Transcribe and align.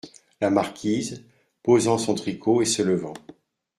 La 0.41 0.49
Marquise, 0.49 1.25
posant 1.61 1.99
son 1.99 2.15
tricot 2.15 2.63
et 2.63 2.65
se 2.65 2.81
levant. 2.81 3.13